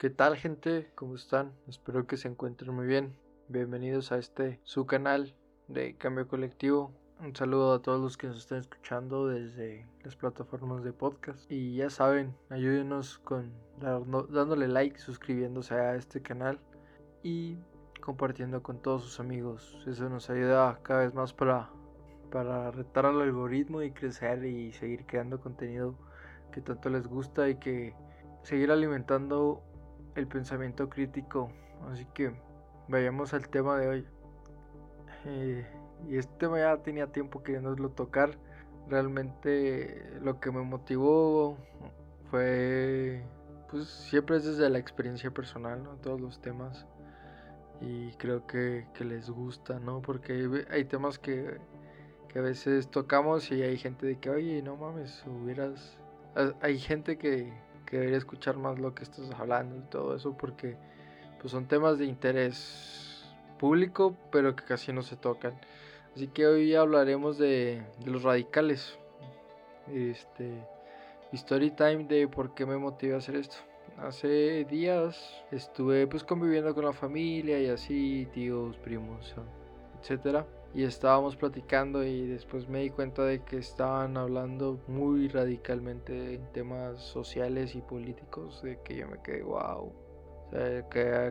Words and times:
¿Qué 0.00 0.08
tal 0.08 0.34
gente? 0.38 0.90
¿Cómo 0.94 1.14
están? 1.14 1.52
Espero 1.68 2.06
que 2.06 2.16
se 2.16 2.26
encuentren 2.26 2.74
muy 2.74 2.86
bien. 2.86 3.18
Bienvenidos 3.48 4.12
a 4.12 4.16
este 4.16 4.58
su 4.62 4.86
canal 4.86 5.34
de 5.68 5.94
Cambio 5.94 6.26
Colectivo. 6.26 6.90
Un 7.20 7.36
saludo 7.36 7.74
a 7.74 7.82
todos 7.82 8.00
los 8.00 8.16
que 8.16 8.26
nos 8.26 8.38
están 8.38 8.60
escuchando 8.60 9.28
desde 9.28 9.86
las 10.02 10.16
plataformas 10.16 10.84
de 10.84 10.94
podcast. 10.94 11.44
Y 11.52 11.76
ya 11.76 11.90
saben, 11.90 12.34
ayúdenos 12.48 13.18
con 13.18 13.52
dándole 13.78 14.68
like, 14.68 14.98
suscribiéndose 14.98 15.74
a 15.74 15.94
este 15.96 16.22
canal 16.22 16.58
y 17.22 17.58
compartiendo 18.00 18.62
con 18.62 18.80
todos 18.80 19.02
sus 19.02 19.20
amigos. 19.20 19.84
Eso 19.86 20.08
nos 20.08 20.30
ayuda 20.30 20.80
cada 20.82 21.00
vez 21.00 21.12
más 21.12 21.34
para, 21.34 21.68
para 22.32 22.70
retar 22.70 23.04
al 23.04 23.20
algoritmo 23.20 23.82
y 23.82 23.90
crecer 23.90 24.46
y 24.46 24.72
seguir 24.72 25.04
creando 25.04 25.42
contenido 25.42 25.94
que 26.52 26.62
tanto 26.62 26.88
les 26.88 27.06
gusta 27.06 27.50
y 27.50 27.56
que 27.56 27.94
seguir 28.42 28.70
alimentando 28.70 29.62
el 30.14 30.26
pensamiento 30.26 30.88
crítico. 30.88 31.50
Así 31.90 32.06
que 32.14 32.32
vayamos 32.88 33.32
al 33.34 33.48
tema 33.48 33.78
de 33.78 33.88
hoy. 33.88 34.06
Eh, 35.26 35.66
y 36.08 36.16
este 36.16 36.32
tema 36.38 36.58
ya 36.58 36.76
tenía 36.78 37.06
tiempo 37.06 37.42
queriéndolo 37.42 37.90
tocar. 37.90 38.36
Realmente 38.88 40.18
lo 40.20 40.40
que 40.40 40.50
me 40.50 40.62
motivó 40.62 41.56
fue, 42.30 43.22
pues 43.70 43.88
siempre 43.88 44.36
es 44.36 44.44
desde 44.44 44.68
la 44.70 44.78
experiencia 44.78 45.30
personal, 45.30 45.82
¿no? 45.82 45.96
Todos 45.96 46.20
los 46.20 46.40
temas. 46.40 46.86
Y 47.80 48.12
creo 48.14 48.46
que, 48.46 48.86
les 49.00 49.30
gusta, 49.30 49.78
¿no? 49.78 50.02
Porque 50.02 50.66
hay, 50.70 50.84
temas 50.84 51.18
que, 51.18 51.58
que, 52.28 52.38
a 52.38 52.42
veces 52.42 52.90
tocamos 52.90 53.50
y 53.50 53.62
hay 53.62 53.78
gente 53.78 54.06
de 54.06 54.18
que, 54.18 54.30
oye, 54.30 54.62
no 54.62 54.76
mames, 54.76 55.24
hubieras... 55.26 55.98
Hay 56.60 56.78
gente 56.78 57.18
que, 57.18 57.52
que 57.90 57.96
debería 57.96 58.18
escuchar 58.18 58.56
más 58.56 58.78
lo 58.78 58.94
que 58.94 59.02
estás 59.02 59.30
hablando 59.36 59.76
y 59.76 59.80
todo 59.90 60.14
eso 60.14 60.36
porque 60.36 60.76
pues 61.40 61.50
son 61.50 61.66
temas 61.66 61.98
de 61.98 62.06
interés 62.06 63.24
público 63.58 64.16
pero 64.30 64.54
que 64.54 64.64
casi 64.64 64.92
no 64.92 65.02
se 65.02 65.16
tocan. 65.16 65.60
Así 66.14 66.28
que 66.28 66.46
hoy 66.46 66.74
hablaremos 66.74 67.38
de, 67.38 67.82
los 68.04 68.22
radicales. 68.22 68.98
Este 69.92 70.64
story 71.32 71.70
time 71.70 72.04
de 72.04 72.28
por 72.28 72.54
qué 72.54 72.66
me 72.66 72.76
motiva 72.76 73.16
a 73.16 73.18
hacer 73.18 73.36
esto. 73.36 73.56
Hace 73.98 74.64
días 74.64 75.44
estuve 75.50 76.06
pues 76.06 76.24
conviviendo 76.24 76.74
con 76.74 76.84
la 76.84 76.92
familia 76.92 77.60
y 77.60 77.68
así, 77.68 78.26
tíos, 78.32 78.76
primos, 78.78 79.34
etcétera. 80.00 80.46
Y 80.72 80.84
estábamos 80.84 81.36
platicando 81.36 82.04
y 82.04 82.26
después 82.26 82.68
me 82.68 82.80
di 82.80 82.90
cuenta 82.90 83.24
de 83.24 83.42
que 83.42 83.58
estaban 83.58 84.16
hablando 84.16 84.80
muy 84.86 85.28
radicalmente 85.28 86.34
en 86.34 86.52
temas 86.52 87.02
sociales 87.02 87.74
y 87.74 87.80
políticos, 87.80 88.62
de 88.62 88.78
que 88.82 88.96
yo 88.96 89.08
me 89.08 89.20
quedé 89.20 89.42
wow. 89.42 89.92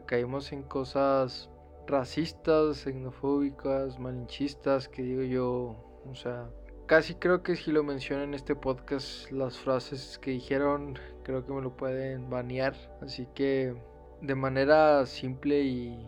Caímos 0.06 0.52
en 0.52 0.64
cosas 0.64 1.50
racistas, 1.88 2.78
xenofóbicas, 2.80 3.98
malinchistas, 3.98 4.88
que 4.88 5.02
digo 5.02 5.24
yo, 5.24 5.76
o 6.10 6.16
sea, 6.16 6.50
casi 6.86 7.16
creo 7.16 7.42
que 7.42 7.56
si 7.56 7.72
lo 7.72 7.84
menciono 7.84 8.24
en 8.24 8.34
este 8.34 8.56
podcast, 8.56 9.32
las 9.32 9.58
frases 9.58 10.20
que 10.20 10.32
dijeron, 10.32 10.98
creo 11.24 11.46
que 11.46 11.54
me 11.54 11.62
lo 11.62 11.76
pueden 11.76 12.30
banear. 12.30 12.76
Así 13.02 13.28
que 13.36 13.76
de 14.22 14.36
manera 14.36 15.06
simple 15.06 15.62
y, 15.62 16.08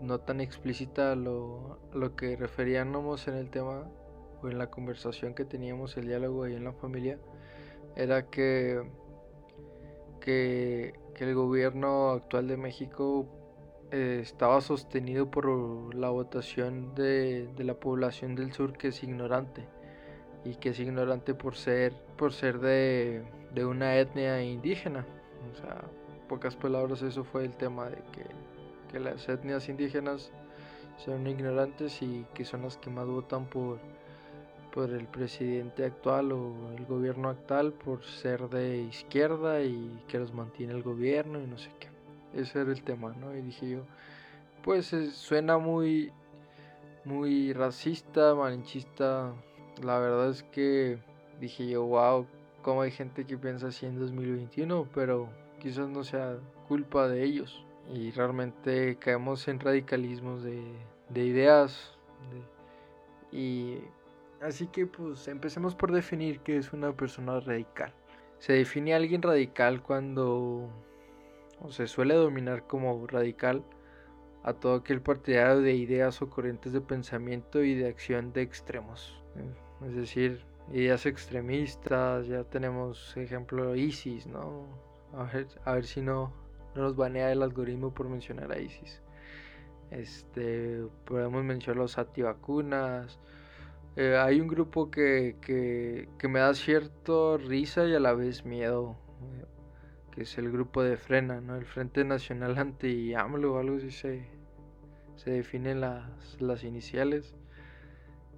no 0.00 0.20
tan 0.20 0.40
explícita 0.40 1.14
lo, 1.14 1.78
lo 1.92 2.16
que 2.16 2.36
referíamos 2.36 3.28
en 3.28 3.34
el 3.34 3.50
tema 3.50 3.84
o 4.42 4.48
en 4.48 4.58
la 4.58 4.70
conversación 4.70 5.34
que 5.34 5.44
teníamos, 5.44 5.96
el 5.96 6.06
diálogo 6.06 6.44
ahí 6.44 6.54
en 6.54 6.64
la 6.64 6.72
familia, 6.72 7.18
era 7.96 8.30
que, 8.30 8.82
que, 10.20 10.94
que 11.14 11.24
el 11.24 11.34
gobierno 11.34 12.10
actual 12.10 12.48
de 12.48 12.56
México 12.56 13.28
eh, 13.96 14.18
estaba 14.22 14.60
sostenido 14.60 15.30
por 15.30 15.94
la 15.94 16.10
votación 16.10 16.96
de, 16.96 17.48
la 17.58 17.74
población 17.74 18.34
del 18.34 18.52
sur 18.52 18.76
que 18.76 18.88
es 18.88 19.04
ignorante 19.04 19.68
y 20.44 20.56
que 20.56 20.70
es 20.70 20.80
ignorante 20.80 21.32
por 21.34 21.54
ser 21.54 21.92
por 22.16 22.32
ser 22.32 22.58
de, 22.58 23.24
una 23.64 23.96
etnia 23.96 24.42
indígena. 24.42 25.06
O 25.52 25.54
sea 25.54 25.84
pocas 26.28 26.56
palabras 26.56 27.02
eso 27.02 27.22
fue 27.22 27.44
el 27.44 27.52
tema 27.52 27.88
de 27.88 27.98
que, 28.10 28.24
que 28.94 29.00
las 29.00 29.28
etnias 29.28 29.68
indígenas 29.68 30.30
son 31.04 31.26
ignorantes 31.26 32.00
y 32.00 32.24
que 32.32 32.44
son 32.44 32.62
las 32.62 32.76
que 32.76 32.90
más 32.90 33.08
votan 33.08 33.46
por 33.46 33.80
por 34.72 34.90
el 34.90 35.06
presidente 35.06 35.84
actual 35.84 36.30
o 36.32 36.52
el 36.76 36.86
gobierno 36.86 37.28
actual 37.28 37.72
por 37.72 38.04
ser 38.04 38.48
de 38.48 38.78
izquierda 38.78 39.62
y 39.62 40.02
que 40.08 40.18
los 40.18 40.32
mantiene 40.32 40.74
el 40.74 40.82
gobierno 40.82 41.40
y 41.40 41.46
no 41.46 41.58
sé 41.58 41.70
qué 41.80 41.88
ese 42.40 42.60
era 42.60 42.70
el 42.70 42.82
tema, 42.82 43.14
¿no? 43.20 43.36
Y 43.36 43.42
dije 43.42 43.70
yo, 43.70 43.80
pues 44.62 44.92
eh, 44.92 45.10
suena 45.10 45.58
muy, 45.58 46.12
muy 47.04 47.52
racista, 47.52 48.34
malinchista. 48.34 49.32
La 49.82 49.98
verdad 49.98 50.30
es 50.30 50.42
que 50.44 50.98
dije 51.40 51.68
yo, 51.68 51.84
wow, 51.84 52.26
cómo 52.62 52.82
hay 52.82 52.90
gente 52.90 53.24
que 53.24 53.38
piensa 53.38 53.68
así 53.68 53.86
en 53.86 53.98
2021, 53.98 54.88
pero 54.94 55.28
quizás 55.60 55.88
no 55.88 56.04
sea 56.04 56.36
culpa 56.68 57.08
de 57.08 57.24
ellos. 57.24 57.64
Y 57.92 58.10
realmente 58.12 58.96
caemos 58.96 59.46
en 59.48 59.60
radicalismos 59.60 60.42
de, 60.42 60.62
de 61.10 61.24
ideas. 61.24 61.96
y 63.32 63.78
así 64.40 64.66
que 64.66 64.86
pues 64.86 65.26
empecemos 65.28 65.74
por 65.74 65.92
definir 65.92 66.40
qué 66.40 66.56
es 66.56 66.72
una 66.72 66.92
persona 66.92 67.40
radical. 67.40 67.92
Se 68.38 68.52
define 68.52 68.94
a 68.94 68.96
alguien 68.96 69.22
radical 69.22 69.82
cuando 69.82 70.68
o 71.60 71.70
se 71.70 71.86
suele 71.86 72.14
dominar 72.14 72.66
como 72.66 73.06
radical 73.06 73.64
a 74.42 74.52
todo 74.52 74.74
aquel 74.74 75.00
partidario 75.00 75.60
de 75.60 75.74
ideas 75.74 76.20
o 76.20 76.28
corrientes 76.28 76.72
de 76.72 76.80
pensamiento 76.80 77.64
y 77.64 77.74
de 77.74 77.88
acción 77.88 78.32
de 78.32 78.42
extremos. 78.42 79.22
¿eh? 79.36 79.86
Es 79.86 79.94
decir, 79.94 80.44
ideas 80.72 81.06
extremistas, 81.06 82.26
ya 82.26 82.44
tenemos 82.44 83.16
ejemplo 83.16 83.74
ISIS, 83.74 84.26
¿no? 84.26 84.66
A 85.14 85.24
ver, 85.24 85.46
a 85.64 85.72
ver 85.72 85.86
si 85.86 86.02
no, 86.02 86.32
no 86.74 86.82
nos 86.82 86.96
banea 86.96 87.30
el 87.32 87.42
algoritmo 87.42 87.92
por 87.94 88.08
mencionar 88.08 88.52
a 88.52 88.58
ISIS. 88.58 89.02
Este, 89.90 90.82
podemos 91.04 91.44
mencionar 91.44 91.82
los 91.82 91.98
antivacunas. 91.98 93.18
Eh, 93.96 94.16
hay 94.16 94.40
un 94.40 94.48
grupo 94.48 94.90
que, 94.90 95.36
que, 95.40 96.08
que 96.18 96.28
me 96.28 96.40
da 96.40 96.54
cierto 96.54 97.38
risa 97.38 97.86
y 97.86 97.94
a 97.94 98.00
la 98.00 98.12
vez 98.12 98.44
miedo 98.44 98.96
que 100.14 100.22
es 100.22 100.38
el 100.38 100.50
grupo 100.50 100.82
de 100.82 100.96
Frena, 100.96 101.40
¿no? 101.40 101.56
El 101.56 101.64
Frente 101.64 102.04
Nacional 102.04 102.56
Anti-AMLO 102.56 103.54
o 103.54 103.58
algo 103.58 103.76
así 103.76 103.90
se, 103.90 104.24
se 105.16 105.30
definen 105.30 105.80
las, 105.80 106.40
las 106.40 106.62
iniciales. 106.62 107.34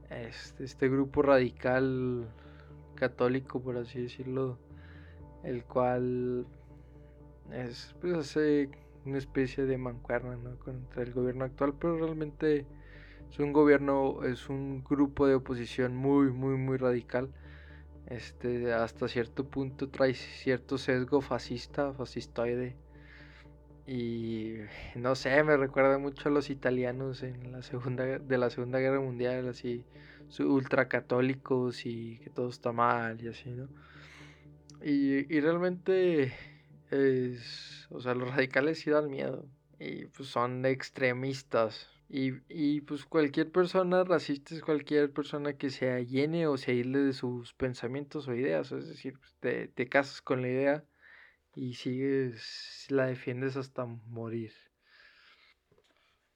Este, 0.09 0.65
este 0.65 0.89
grupo 0.89 1.21
radical 1.21 2.29
católico, 2.95 3.61
por 3.61 3.77
así 3.77 4.01
decirlo, 4.01 4.59
el 5.43 5.65
cual 5.65 6.47
es 7.53 7.95
pues 8.01 8.15
hace 8.15 8.71
una 9.05 9.19
especie 9.19 9.65
de 9.65 9.79
mancuerna 9.79 10.37
¿no? 10.37 10.59
contra 10.59 11.03
el 11.03 11.13
gobierno 11.13 11.45
actual, 11.45 11.75
pero 11.79 11.97
realmente 11.97 12.67
es 13.31 13.39
un 13.39 13.53
gobierno, 13.53 14.25
es 14.25 14.49
un 14.49 14.83
grupo 14.85 15.27
de 15.27 15.35
oposición 15.35 15.97
muy, 15.97 16.31
muy, 16.31 16.57
muy 16.57 16.77
radical 16.77 17.31
este, 18.07 18.73
hasta 18.73 19.09
cierto 19.09 19.49
punto 19.49 19.89
trae 19.89 20.15
cierto 20.15 20.79
sesgo 20.79 21.21
fascista, 21.21 21.93
fascistoide. 21.93 22.77
Y 23.87 24.55
no 24.97 25.15
sé, 25.15 25.43
me 25.45 25.57
recuerda 25.57 25.99
mucho 25.99 26.29
a 26.29 26.33
los 26.33 26.51
italianos 26.51 27.23
en 27.23 27.53
la 27.53 27.63
segunda, 27.63 28.05
de 28.05 28.39
la 28.39 28.51
Segunda 28.51 28.81
Guerra 28.81 29.01
Mundial, 29.01 29.49
así, 29.49 29.85
ultracatólicos 30.41 31.87
y 31.87 32.19
que 32.19 32.31
todo 32.31 32.49
está 32.49 32.73
mal 32.73 33.23
y 33.23 33.29
así, 33.29 33.51
¿no? 33.51 33.69
Y, 34.83 35.33
y 35.35 35.41
realmente 35.41 36.33
es, 36.91 37.87
o 37.91 38.01
sea, 38.01 38.15
los 38.15 38.31
radicales 38.35 38.81
sí 38.81 38.91
dan 38.91 39.11
miedo 39.11 39.47
y 39.79 40.07
pues 40.07 40.29
son 40.29 40.65
extremistas, 40.67 41.89
y, 42.09 42.35
y, 42.49 42.83
pues 42.83 43.05
cualquier 43.05 43.51
persona 43.51 44.05
racista 44.05 44.55
es 44.55 44.63
cualquier 44.63 45.13
persona 45.13 45.55
que 45.55 45.71
se 45.71 46.07
llene 46.07 46.47
o 46.47 46.57
se 46.57 46.71
aísle 46.71 47.01
de 47.01 47.13
sus 47.13 47.53
pensamientos 47.55 48.29
o 48.29 48.35
ideas. 48.35 48.71
Es 48.73 48.89
decir, 48.89 49.19
pues, 49.19 49.35
te, 49.41 49.69
te 49.69 49.89
casas 49.89 50.23
con 50.23 50.41
la 50.43 50.49
idea 50.49 50.85
y 51.55 51.75
sigues, 51.75 52.87
la 52.91 53.07
defiendes 53.07 53.57
hasta 53.57 53.87
morir. 53.87 54.53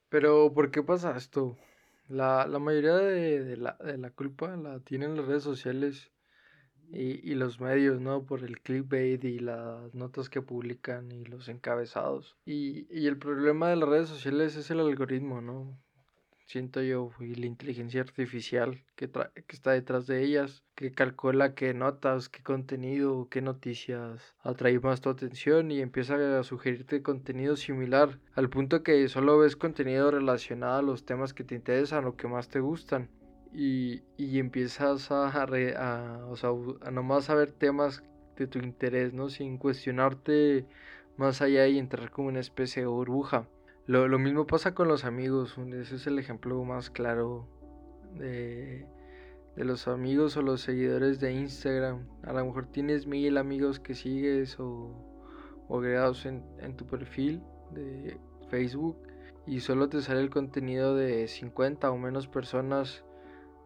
Pero 0.09 0.53
¿por 0.53 0.71
qué 0.73 0.83
pasa 0.83 1.17
esto? 1.17 1.57
La, 2.09 2.47
la 2.49 2.59
mayoría 2.59 2.97
de, 2.97 3.45
de, 3.45 3.57
la, 3.57 3.77
de 3.85 3.97
la 3.99 4.11
culpa 4.11 4.57
la 4.57 4.81
tienen 4.81 5.17
las 5.17 5.27
redes 5.27 5.45
sociales 5.45 6.10
y, 6.93 7.31
y, 7.31 7.35
los 7.35 7.61
medios, 7.61 8.01
¿no? 8.01 8.25
Por 8.25 8.43
el 8.45 8.61
clickbait 8.61 9.23
y 9.25 9.39
las 9.39 9.95
notas 9.95 10.29
que 10.29 10.43
publican 10.43 11.13
y 11.13 11.25
los 11.25 11.49
encabezados. 11.49 12.37
Y, 12.45 12.87
y, 12.91 13.07
el 13.07 13.19
problema 13.19 13.69
de 13.69 13.77
las 13.77 13.89
redes 13.89 14.09
sociales 14.09 14.57
es 14.57 14.71
el 14.71 14.81
algoritmo, 14.81 15.41
¿no? 15.41 15.79
siento 16.51 16.83
yo, 16.83 17.13
y 17.21 17.37
la 17.37 17.47
inteligencia 17.47 18.01
artificial 18.01 18.83
que, 18.97 19.09
que 19.09 19.57
está 19.57 19.71
detrás 19.71 20.09
de 20.09 20.25
ellas, 20.25 20.65
que 20.75 20.91
calcula 20.91 21.55
qué 21.55 21.75
notas, 21.75 22.29
qué 22.29 22.43
contenido, 22.43 23.29
qué 23.31 23.41
noticias 23.41 24.35
atrae 24.41 24.81
más 24.81 25.01
tu 25.01 25.11
atención 25.11 25.71
y 25.71 25.81
empieza 25.81 26.41
a 26.41 26.43
sugerirte 26.43 27.03
contenido 27.03 27.55
similar, 27.55 28.19
al 28.35 28.51
punto 28.51 28.83
que 28.83 29.09
solo 29.09 29.39
ves 29.39 29.55
contenido 29.55 30.11
relacionado 30.11 30.79
a 30.81 30.83
los 30.83 31.05
temas 31.05 31.35
que 31.35 31.45
te 31.45 31.55
interesan 31.55 32.05
o 32.07 32.17
que 32.17 32.27
más 32.27 32.49
te 32.49 32.59
gustan. 32.59 33.09
Y, 33.53 34.03
y 34.17 34.39
empiezas 34.39 35.11
a, 35.11 35.27
o 36.29 36.37
sea, 36.37 36.51
nomás 36.91 37.31
a 37.31 37.35
ver 37.35 37.51
temas 37.51 38.03
de 38.37 38.47
tu 38.47 38.59
interés, 38.59 39.13
¿no? 39.13 39.29
Sin 39.29 39.59
cuestionarte 39.59 40.67
más 41.17 41.43
allá 41.43 41.67
y 41.67 41.79
entrar 41.79 42.11
como 42.11 42.29
una 42.29 42.41
especie 42.41 42.83
de 42.83 42.89
burbuja. 42.89 43.49
Lo, 43.87 44.09
lo 44.09 44.19
mismo 44.19 44.47
pasa 44.47 44.75
con 44.75 44.89
los 44.89 45.05
amigos, 45.05 45.59
ese 45.75 45.97
es 45.97 46.07
el 46.07 46.19
ejemplo 46.19 46.63
más 46.65 46.91
claro 46.91 47.49
de, 48.15 48.87
de 49.57 49.65
los 49.65 49.89
amigos 49.89 50.37
o 50.37 50.43
los 50.43 50.61
seguidores 50.61 51.21
de 51.21 51.33
Instagram. 51.33 52.07
A 52.23 52.33
lo 52.33 52.45
mejor 52.45 52.67
tienes 52.67 53.07
mil 53.07 53.37
amigos 53.37 53.81
que 53.81 53.95
sigues 53.95 54.59
o, 54.61 54.95
o 55.69 55.79
agregados 55.79 56.25
en, 56.27 56.43
en, 56.61 56.77
tu 56.77 56.87
perfil 56.87 57.43
de 57.73 58.17
Facebook 58.49 58.97
y 59.47 59.61
solo 59.61 59.89
te 59.89 60.01
sale 60.03 60.21
el 60.21 60.31
contenido 60.31 60.95
de 60.95 61.27
50 61.29 61.91
o 61.91 61.99
menos 61.99 62.29
personas 62.29 63.05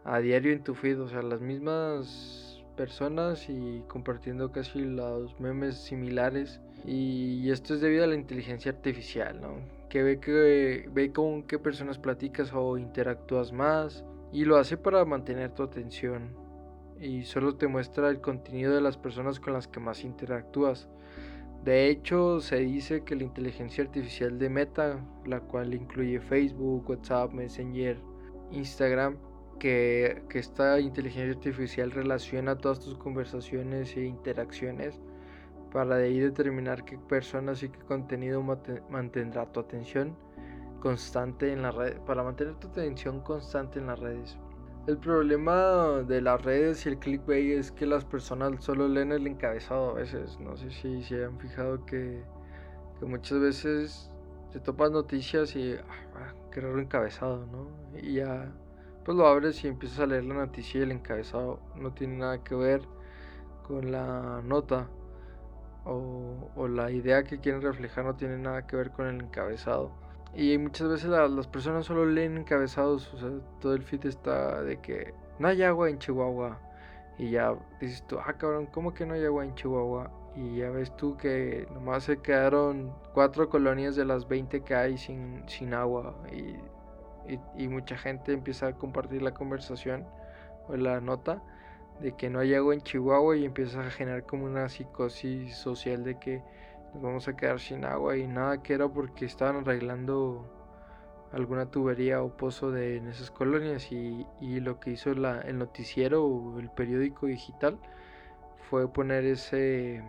a 0.04 0.18
diario 0.18 0.52
en 0.52 0.62
tu 0.62 0.74
feed, 0.74 1.00
o 1.00 1.08
sea, 1.08 1.22
las 1.22 1.40
mismas 1.40 2.62
personas 2.76 3.48
y 3.48 3.82
compartiendo 3.88 4.52
casi 4.52 4.80
los 4.80 5.38
memes 5.40 5.76
similares. 5.76 6.60
Y 6.84 7.50
esto 7.50 7.74
es 7.74 7.80
debido 7.80 8.04
a 8.04 8.06
la 8.06 8.14
inteligencia 8.14 8.72
artificial, 8.72 9.40
¿no? 9.40 9.54
que 9.94 10.02
ve, 10.02 10.18
que 10.18 10.88
ve 10.92 11.12
con 11.12 11.44
qué 11.44 11.56
personas 11.60 11.98
platicas 11.98 12.52
o 12.52 12.76
interactúas 12.76 13.52
más 13.52 14.04
y 14.32 14.44
lo 14.44 14.56
hace 14.56 14.76
para 14.76 15.04
mantener 15.04 15.52
tu 15.52 15.62
atención 15.62 16.34
y 17.00 17.22
solo 17.22 17.54
te 17.54 17.68
muestra 17.68 18.08
el 18.08 18.20
contenido 18.20 18.74
de 18.74 18.80
las 18.80 18.96
personas 18.96 19.38
con 19.38 19.52
las 19.52 19.68
que 19.68 19.78
más 19.78 20.02
interactúas. 20.02 20.88
De 21.62 21.88
hecho, 21.88 22.40
se 22.40 22.56
dice 22.56 23.04
que 23.04 23.14
la 23.14 23.22
inteligencia 23.22 23.84
artificial 23.84 24.36
de 24.36 24.50
Meta, 24.50 24.98
la 25.26 25.38
cual 25.38 25.72
incluye 25.74 26.18
Facebook, 26.18 26.90
WhatsApp, 26.90 27.32
Messenger, 27.32 27.96
Instagram, 28.50 29.16
que, 29.58 30.22
que 30.28 30.38
esta 30.38 30.80
inteligencia 30.80 31.32
artificial 31.32 31.90
relaciona 31.90 32.56
todas 32.56 32.80
tus 32.80 32.96
conversaciones 32.96 33.96
e 33.96 34.04
interacciones 34.04 35.00
para 35.72 35.96
de 35.96 36.06
ahí 36.06 36.20
determinar 36.20 36.84
qué 36.84 36.96
personas 36.96 37.62
y 37.62 37.68
qué 37.68 37.80
contenido 37.80 38.42
mantendrá 38.88 39.44
tu 39.52 39.60
atención 39.60 40.16
constante 40.78 41.52
en 41.52 41.62
la 41.62 41.72
red, 41.72 41.96
para 42.02 42.22
mantener 42.22 42.54
tu 42.56 42.68
atención 42.68 43.20
constante 43.20 43.80
en 43.80 43.86
las 43.86 43.98
redes. 43.98 44.38
El 44.86 44.98
problema 44.98 46.02
de 46.06 46.20
las 46.20 46.42
redes 46.42 46.84
y 46.84 46.90
el 46.90 46.98
clickbait 46.98 47.58
es 47.58 47.72
que 47.72 47.86
las 47.86 48.04
personas 48.04 48.62
solo 48.62 48.86
leen 48.86 49.12
el 49.12 49.26
encabezado 49.26 49.90
a 49.90 49.94
veces. 49.94 50.38
No 50.38 50.56
sé 50.58 50.70
si 50.70 51.02
se 51.02 51.24
han 51.24 51.38
fijado 51.40 51.84
que, 51.86 52.22
que 53.00 53.06
muchas 53.06 53.40
veces 53.40 54.10
te 54.52 54.60
topas 54.60 54.90
noticias 54.90 55.56
y 55.56 55.72
ah, 55.72 56.34
qué 56.52 56.60
raro 56.60 56.78
encabezado, 56.78 57.46
¿no? 57.46 57.66
Y 57.98 58.16
ya 58.16 58.52
pues 59.04 59.16
lo 59.16 59.26
abres 59.26 59.62
y 59.64 59.68
empiezas 59.68 60.00
a 60.00 60.06
leer 60.06 60.24
la 60.24 60.34
noticia 60.34 60.80
y 60.80 60.82
el 60.82 60.92
encabezado 60.92 61.60
no 61.76 61.92
tiene 61.92 62.16
nada 62.16 62.42
que 62.42 62.54
ver 62.54 62.82
con 63.66 63.92
la 63.92 64.40
nota 64.42 64.88
o, 65.84 66.68
la 66.68 66.90
idea 66.90 67.24
que 67.24 67.38
quieren 67.38 67.60
reflejar 67.62 68.04
no 68.04 68.14
tiene 68.16 68.38
nada 68.38 68.66
que 68.66 68.76
ver 68.76 68.90
con 68.90 69.06
el 69.06 69.20
encabezado. 69.20 69.90
Y 70.34 70.56
muchas 70.58 70.88
veces 70.88 71.10
las 71.10 71.46
personas 71.46 71.86
solo 71.86 72.06
leen 72.06 72.38
encabezados, 72.38 73.12
o 73.14 73.18
sea, 73.18 73.30
todo 73.60 73.74
el 73.74 73.82
feed 73.82 74.06
está 74.06 74.62
de 74.62 74.80
que 74.80 75.14
no 75.38 75.48
hay 75.48 75.62
agua 75.62 75.90
en 75.90 75.98
Chihuahua. 75.98 76.58
Y 77.18 77.30
ya 77.30 77.54
dices 77.80 78.04
tú, 78.06 78.18
ah 78.18 78.32
cabrón, 78.32 78.66
¿cómo 78.66 78.92
que 78.94 79.06
no 79.06 79.14
hay 79.14 79.24
agua 79.24 79.44
en 79.44 79.54
Chihuahua? 79.54 80.10
Y 80.34 80.56
ya 80.56 80.70
ves 80.70 80.96
tú 80.96 81.16
que 81.16 81.68
nomás 81.72 82.04
se 82.04 82.18
quedaron 82.18 82.92
cuatro 83.12 83.48
colonias 83.48 83.94
de 83.94 84.04
las 84.04 84.26
20 84.26 84.62
que 84.62 84.74
hay 84.74 84.98
sin, 84.98 85.48
sin 85.48 85.74
agua. 85.74 86.16
Y, 86.32 86.56
y 87.56 87.68
mucha 87.68 87.96
gente 87.96 88.32
empieza 88.32 88.68
a 88.68 88.72
compartir 88.74 89.22
la 89.22 89.32
conversación 89.32 90.06
o 90.68 90.76
la 90.76 91.00
nota 91.00 91.42
de 92.00 92.12
que 92.12 92.28
no 92.28 92.40
hay 92.40 92.54
agua 92.54 92.74
en 92.74 92.80
Chihuahua 92.82 93.36
y 93.36 93.44
empieza 93.44 93.80
a 93.80 93.90
generar 93.90 94.24
como 94.24 94.44
una 94.44 94.68
psicosis 94.68 95.56
social 95.56 96.04
de 96.04 96.18
que 96.18 96.42
nos 96.92 97.02
vamos 97.02 97.28
a 97.28 97.36
quedar 97.36 97.60
sin 97.60 97.84
agua 97.84 98.16
y 98.16 98.26
nada 98.26 98.62
que 98.62 98.74
era 98.74 98.88
porque 98.88 99.24
estaban 99.24 99.56
arreglando 99.56 100.50
alguna 101.32 101.66
tubería 101.66 102.22
o 102.22 102.36
pozo 102.36 102.70
de 102.70 102.96
en 102.96 103.08
esas 103.08 103.30
colonias 103.30 103.90
y, 103.90 104.26
lo 104.60 104.78
que 104.78 104.90
hizo 104.90 105.10
el 105.10 105.58
noticiero 105.58 106.24
o 106.24 106.60
el 106.60 106.70
periódico 106.70 107.26
digital 107.26 107.78
fue 108.70 108.92
poner 108.92 109.24
ese 109.24 110.02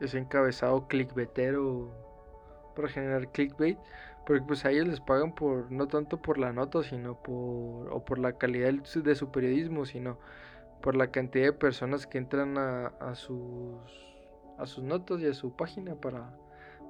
ese 0.00 0.18
encabezado 0.18 0.88
clickbaitero 0.88 1.90
para 2.74 2.88
generar 2.88 3.28
clickbait 3.28 3.78
porque 4.32 4.46
pues 4.46 4.64
a 4.64 4.70
ellos 4.70 4.88
les 4.88 4.98
pagan 4.98 5.34
por 5.34 5.70
no 5.70 5.88
tanto 5.88 6.22
por 6.22 6.38
la 6.38 6.54
nota 6.54 6.82
sino 6.82 7.22
por 7.22 7.92
o 7.92 8.02
por 8.02 8.18
la 8.18 8.38
calidad 8.38 8.72
de 8.72 9.14
su 9.14 9.30
periodismo 9.30 9.84
sino 9.84 10.16
por 10.80 10.96
la 10.96 11.08
cantidad 11.10 11.44
de 11.44 11.52
personas 11.52 12.06
que 12.06 12.16
entran 12.16 12.56
a, 12.56 13.14
sus 13.14 13.76
a 14.56 14.64
sus 14.64 14.84
notas 14.84 15.20
y 15.20 15.26
a 15.26 15.34
su 15.34 15.54
página 15.54 15.96
para 15.96 16.34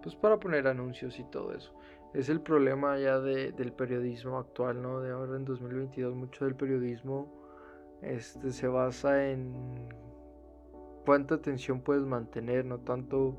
pues 0.05 0.15
para 0.15 0.39
poner 0.39 0.69
anuncios 0.69 1.19
y 1.19 1.25
todo 1.25 1.53
eso. 1.53 1.75
Es 2.15 2.29
el 2.29 2.41
problema 2.41 2.97
ya 2.97 3.19
del 3.19 3.73
periodismo 3.73 4.39
actual 4.39 4.81
no 4.81 5.01
de 5.01 5.11
ahora 5.11 5.35
en 5.35 5.45
2022 5.45 6.15
mucho 6.15 6.45
del 6.45 6.55
periodismo 6.55 7.27
este 8.03 8.53
se 8.53 8.69
basa 8.69 9.31
en 9.33 9.89
cuánta 11.05 11.35
atención 11.35 11.81
puedes 11.81 12.05
mantener 12.05 12.65
no 12.65 12.79
tanto 12.79 13.37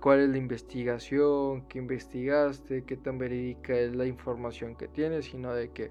cuál 0.00 0.20
es 0.20 0.28
la 0.28 0.38
investigación 0.38 1.66
qué 1.68 1.78
investigaste 1.78 2.84
qué 2.84 2.96
tan 2.96 3.18
verídica 3.18 3.74
es 3.74 3.94
la 3.94 4.06
información 4.06 4.76
que 4.76 4.88
tienes 4.88 5.26
sino 5.26 5.54
de 5.54 5.70
que 5.70 5.90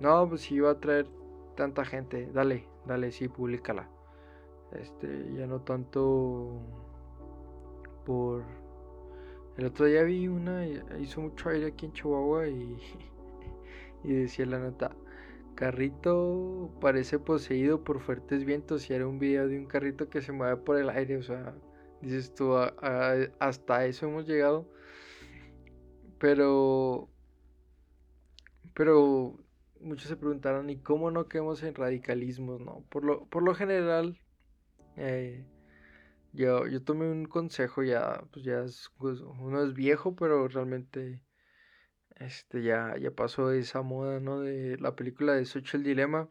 no 0.00 0.28
pues 0.28 0.42
si 0.42 0.60
va 0.60 0.72
a 0.72 0.80
traer 0.80 1.06
tanta 1.58 1.84
gente, 1.84 2.30
dale, 2.32 2.68
dale, 2.86 3.10
sí, 3.10 3.26
públicala. 3.26 3.90
Este, 4.70 5.34
ya 5.34 5.48
no 5.48 5.60
tanto 5.62 6.62
por... 8.06 8.44
El 9.56 9.66
otro 9.66 9.86
día 9.86 10.04
vi 10.04 10.28
una, 10.28 10.64
hizo 11.00 11.20
mucho 11.20 11.48
aire 11.48 11.66
aquí 11.66 11.86
en 11.86 11.92
Chihuahua 11.92 12.46
y, 12.46 12.78
y 14.04 14.12
decía 14.12 14.46
la 14.46 14.60
nota, 14.60 14.92
carrito 15.56 16.70
parece 16.80 17.18
poseído 17.18 17.82
por 17.82 17.98
fuertes 17.98 18.44
vientos 18.44 18.88
y 18.88 18.94
era 18.94 19.08
un 19.08 19.18
video 19.18 19.48
de 19.48 19.58
un 19.58 19.66
carrito 19.66 20.08
que 20.08 20.22
se 20.22 20.30
mueve 20.30 20.58
por 20.58 20.78
el 20.78 20.90
aire, 20.90 21.16
o 21.16 21.22
sea, 21.24 21.56
dices 22.00 22.34
tú, 22.34 22.56
hasta 22.56 23.86
eso 23.86 24.06
hemos 24.06 24.26
llegado. 24.26 24.68
Pero, 26.18 27.08
pero 28.74 29.38
muchos 29.80 30.08
se 30.08 30.16
preguntaron, 30.16 30.70
¿y 30.70 30.78
cómo 30.78 31.10
no 31.10 31.28
quedamos 31.28 31.62
en 31.62 31.74
radicalismos? 31.74 32.60
No, 32.60 32.84
por 32.90 33.04
lo, 33.04 33.26
por 33.26 33.42
lo 33.42 33.54
general, 33.54 34.20
eh, 34.96 35.46
yo, 36.32 36.66
yo 36.66 36.82
tomé 36.82 37.10
un 37.10 37.26
consejo 37.26 37.82
ya, 37.82 38.22
pues 38.32 38.44
ya 38.44 38.60
es, 38.60 38.90
pues, 38.98 39.20
uno 39.20 39.62
es 39.62 39.74
viejo, 39.74 40.14
pero 40.16 40.48
realmente 40.48 41.22
este, 42.16 42.62
ya, 42.62 42.96
ya 42.98 43.10
pasó 43.12 43.52
esa 43.52 43.82
moda, 43.82 44.20
¿no? 44.20 44.40
De 44.40 44.76
la 44.78 44.96
película 44.96 45.34
de 45.34 45.44
Social 45.44 45.82
Dilema. 45.82 46.28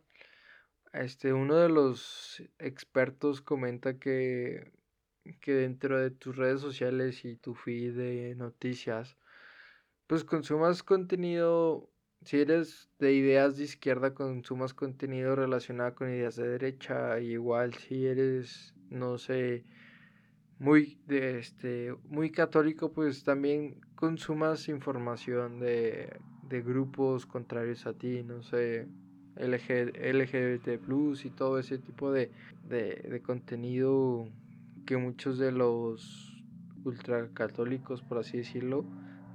Este, 0.93 1.33
uno 1.33 1.55
de 1.57 1.69
los 1.69 2.43
expertos 2.59 3.41
comenta 3.41 3.99
que, 3.99 4.71
que 5.35 5.53
dentro 5.53 5.99
de 5.99 6.11
tus 6.11 6.35
redes 6.35 6.61
sociales 6.61 7.25
y 7.25 7.35
tu 7.35 7.53
feed 7.53 7.95
de 7.95 8.35
noticias, 8.35 9.17
pues 10.07 10.23
consumas 10.23 10.83
contenido 10.83 11.89
si 12.23 12.39
eres 12.39 12.89
de 12.99 13.13
ideas 13.13 13.57
de 13.57 13.65
izquierda, 13.65 14.13
consumas 14.13 14.73
contenido 14.73 15.35
relacionado 15.35 15.95
con 15.95 16.09
ideas 16.09 16.35
de 16.35 16.47
derecha. 16.47 17.19
igual 17.19 17.73
si 17.73 18.05
eres, 18.05 18.73
no 18.89 19.17
sé, 19.17 19.63
muy, 20.59 20.99
de 21.05 21.39
este, 21.39 21.95
muy 22.09 22.31
católico, 22.31 22.91
pues 22.91 23.23
también 23.23 23.79
consumas 23.95 24.67
información 24.67 25.59
de, 25.59 26.19
de 26.49 26.61
grupos 26.61 27.25
contrarios 27.25 27.85
a 27.85 27.93
ti, 27.93 28.23
no 28.23 28.41
sé, 28.41 28.87
LG, 29.37 29.93
LGBT 29.95 30.79
plus 30.79 31.25
y 31.25 31.29
todo 31.29 31.59
ese 31.59 31.77
tipo 31.77 32.11
de, 32.11 32.31
de, 32.67 32.95
de 32.95 33.21
contenido 33.21 34.27
que 34.87 34.97
muchos 34.97 35.37
de 35.37 35.51
los 35.51 36.41
ultracatólicos, 36.85 38.01
por 38.01 38.17
así 38.17 38.37
decirlo, 38.37 38.85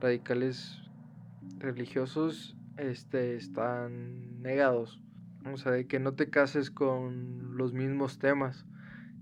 radicales 0.01 0.83
religiosos 1.59 2.57
este, 2.79 3.37
están 3.37 4.43
negados. 4.43 5.01
O 5.53 5.57
sea, 5.59 5.73
de 5.73 5.87
que 5.87 6.01
no 6.01 6.15
te 6.15 6.31
cases 6.31 6.71
con 6.71 7.57
los 7.57 7.75
mismos 7.75 8.19
temas, 8.19 8.65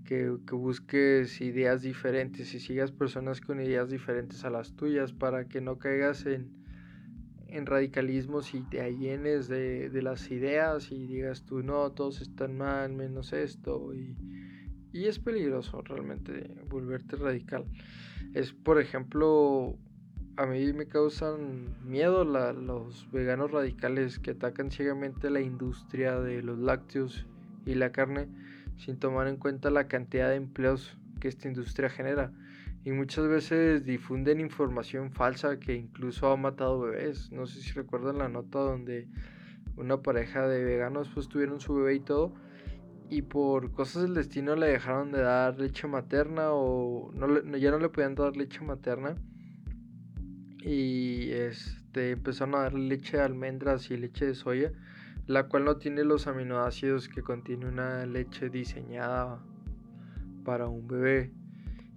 que, 0.05 0.37
que, 0.47 0.55
busques 0.55 1.41
ideas 1.41 1.81
diferentes 1.81 2.53
y 2.53 2.59
sigas 2.59 2.91
personas 2.91 3.41
con 3.41 3.59
ideas 3.59 3.89
diferentes 3.89 4.45
a 4.45 4.49
las 4.49 4.73
tuyas 4.73 5.13
para 5.13 5.49
que 5.49 5.59
no 5.59 5.79
caigas 5.79 6.25
en, 6.25 6.49
en 7.47 7.65
radicalismos 7.65 8.53
y 8.53 8.61
te 8.61 8.81
allenes 8.81 9.49
de, 9.49 9.89
de, 9.89 10.01
las 10.01 10.31
ideas 10.31 10.91
y 10.91 11.07
digas 11.07 11.43
tú, 11.43 11.61
no, 11.61 11.91
todos 11.91 12.21
están 12.21 12.57
mal, 12.57 12.93
menos 12.93 13.33
esto. 13.33 13.93
Y, 13.93 14.15
y 14.93 15.05
es 15.05 15.19
peligroso 15.19 15.81
realmente 15.81 16.55
volverte 16.69 17.15
radical. 17.15 17.65
Es, 18.33 18.53
por 18.53 18.79
ejemplo, 18.79 19.77
a 20.37 20.45
mí 20.45 20.73
me 20.73 20.87
causan 20.87 21.75
miedo 21.83 22.23
los 22.23 23.09
veganos 23.11 23.51
radicales 23.51 24.19
que 24.19 24.31
atacan 24.31 24.71
ciegamente 24.71 25.29
la 25.29 25.41
industria 25.41 26.19
de 26.19 26.41
los 26.41 26.59
lácteos 26.59 27.25
y 27.65 27.75
la 27.75 27.91
carne 27.91 28.27
sin 28.77 28.97
tomar 28.97 29.27
en 29.27 29.37
cuenta 29.37 29.69
la 29.69 29.87
cantidad 29.87 30.29
de 30.29 30.35
empleos 30.35 30.97
que 31.19 31.27
esta 31.27 31.47
industria 31.47 31.89
genera. 31.89 32.31
Y 32.83 32.91
muchas 32.91 33.27
veces 33.27 33.85
difunden 33.85 34.39
información 34.39 35.11
falsa 35.11 35.59
que 35.59 35.75
incluso 35.75 36.31
ha 36.31 36.37
matado 36.37 36.79
bebés. 36.79 37.31
No 37.31 37.45
sé 37.45 37.61
si 37.61 37.71
recuerdan 37.73 38.17
la 38.17 38.27
nota 38.27 38.59
donde 38.59 39.07
una 39.77 40.01
pareja 40.01 40.47
de 40.47 40.63
veganos 40.63 41.09
pues 41.13 41.27
tuvieron 41.27 41.59
su 41.59 41.75
bebé 41.75 41.95
y 41.95 41.99
todo. 41.99 42.33
Y 43.11 43.23
por 43.23 43.73
cosas 43.73 44.03
del 44.03 44.13
destino 44.13 44.55
le 44.55 44.67
dejaron 44.67 45.11
de 45.11 45.21
dar 45.21 45.59
leche 45.59 45.85
materna 45.85 46.53
o 46.53 47.11
no, 47.13 47.57
ya 47.57 47.69
no 47.69 47.77
le 47.77 47.89
podían 47.89 48.15
dar 48.15 48.37
leche 48.37 48.61
materna 48.61 49.15
y 50.61 51.29
este, 51.31 52.11
empezaron 52.11 52.55
a 52.55 52.59
darle 52.59 52.87
leche 52.87 53.17
de 53.17 53.23
almendras 53.23 53.91
y 53.91 53.97
leche 53.97 54.27
de 54.27 54.33
soya, 54.33 54.71
la 55.27 55.49
cual 55.49 55.65
no 55.65 55.75
tiene 55.75 56.05
los 56.05 56.25
aminoácidos 56.25 57.09
que 57.09 57.21
contiene 57.21 57.65
una 57.65 58.05
leche 58.05 58.49
diseñada 58.49 59.43
para 60.45 60.69
un 60.69 60.87
bebé 60.87 61.33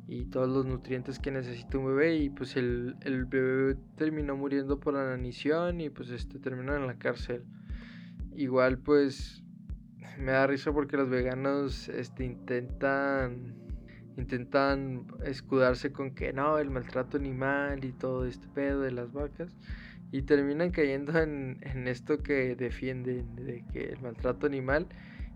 y 0.09 0.25
todos 0.25 0.49
los 0.49 0.67
nutrientes 0.67 1.21
que 1.21 1.31
necesita 1.31 1.79
un 1.79 1.87
bebé 1.87 2.17
y 2.17 2.31
pues 2.31 2.57
el, 2.57 2.97
el 3.03 3.27
bebé 3.27 3.77
terminó 3.95 4.37
muriendo 4.37 4.81
por 4.81 4.95
la 4.95 5.05
inanición 5.05 5.81
y 5.81 5.91
pues 5.91 6.11
este 6.11 6.41
terminó 6.41 6.75
en 6.75 6.89
la 6.89 6.99
cárcel. 6.99 7.45
Igual 8.35 8.79
pues 8.79 9.44
me 10.19 10.33
da 10.33 10.47
risa 10.47 10.73
porque 10.73 10.97
los 10.97 11.09
veganos 11.09 11.89
este 11.89 12.25
intentan 12.25 13.65
intentan 14.17 15.07
escudarse 15.25 15.93
con 15.93 16.15
que 16.15 16.33
no, 16.33 16.59
el 16.59 16.71
maltrato 16.71 17.17
animal 17.17 17.85
y 17.85 17.93
todo 17.93 18.27
este 18.27 18.47
pedo 18.49 18.81
de 18.81 18.93
las 18.93 19.13
vacas. 19.13 19.57
Y 20.13 20.23
terminan 20.23 20.71
cayendo 20.71 21.19
en, 21.19 21.59
esto 21.89 22.19
que 22.19 22.55
defienden, 22.55 23.35
de 23.35 23.65
que 23.73 23.91
el 23.91 24.01
maltrato 24.01 24.47
animal 24.47 24.87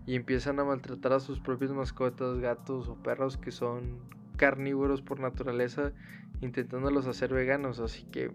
y 0.05 0.15
empiezan 0.15 0.59
a 0.59 0.63
maltratar 0.63 1.13
a 1.13 1.19
sus 1.19 1.39
propios 1.39 1.71
mascotas, 1.71 2.39
gatos 2.39 2.87
o 2.87 2.95
perros 3.03 3.37
que 3.37 3.51
son 3.51 3.99
carnívoros 4.37 5.01
por 5.01 5.19
naturaleza, 5.19 5.91
intentándolos 6.39 7.07
hacer 7.07 7.33
veganos. 7.33 7.79
Así 7.79 8.05
que 8.05 8.31